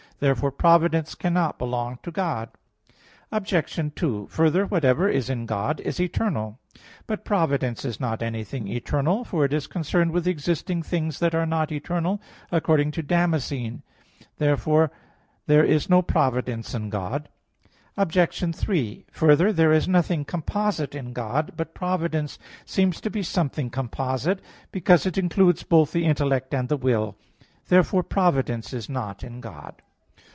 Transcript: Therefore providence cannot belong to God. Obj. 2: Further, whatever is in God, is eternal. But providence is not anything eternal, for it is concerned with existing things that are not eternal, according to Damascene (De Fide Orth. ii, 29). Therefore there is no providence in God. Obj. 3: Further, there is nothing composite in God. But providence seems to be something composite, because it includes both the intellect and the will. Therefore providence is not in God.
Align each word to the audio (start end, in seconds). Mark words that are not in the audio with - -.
Therefore 0.21 0.51
providence 0.51 1.15
cannot 1.15 1.57
belong 1.57 1.97
to 2.03 2.11
God. 2.11 2.49
Obj. 3.31 3.91
2: 3.95 4.27
Further, 4.27 4.67
whatever 4.67 5.09
is 5.09 5.31
in 5.31 5.47
God, 5.47 5.79
is 5.79 5.99
eternal. 5.99 6.59
But 7.07 7.25
providence 7.25 7.83
is 7.83 7.99
not 7.99 8.21
anything 8.21 8.67
eternal, 8.67 9.23
for 9.23 9.45
it 9.45 9.51
is 9.51 9.65
concerned 9.65 10.11
with 10.11 10.27
existing 10.27 10.83
things 10.83 11.17
that 11.21 11.33
are 11.33 11.47
not 11.47 11.71
eternal, 11.71 12.21
according 12.51 12.91
to 12.91 13.01
Damascene 13.01 13.81
(De 14.37 14.55
Fide 14.55 14.67
Orth. 14.67 14.67
ii, 14.67 14.73
29). 14.75 14.91
Therefore 14.91 14.91
there 15.47 15.63
is 15.65 15.89
no 15.89 16.03
providence 16.03 16.75
in 16.75 16.91
God. 16.91 17.27
Obj. 17.97 18.55
3: 18.55 19.05
Further, 19.11 19.51
there 19.51 19.73
is 19.73 19.87
nothing 19.87 20.23
composite 20.23 20.93
in 20.93 21.13
God. 21.13 21.53
But 21.57 21.73
providence 21.73 22.37
seems 22.63 23.01
to 23.01 23.09
be 23.09 23.23
something 23.23 23.71
composite, 23.71 24.39
because 24.71 25.07
it 25.07 25.17
includes 25.17 25.63
both 25.63 25.91
the 25.91 26.05
intellect 26.05 26.53
and 26.53 26.69
the 26.69 26.77
will. 26.77 27.17
Therefore 27.67 28.03
providence 28.03 28.71
is 28.71 28.87
not 28.87 29.23
in 29.23 29.39
God. 29.41 29.81